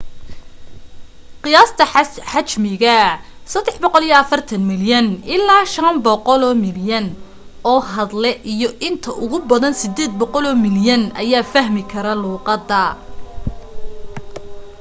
[1.43, 1.83] qiyaasta
[2.31, 3.13] xajmiga l
[3.51, 7.05] 340 milyan ilaa 500 milyan
[7.71, 12.83] oo hadle iyo inta ugu badan 800 milyan ayaa fahmi kara luuqada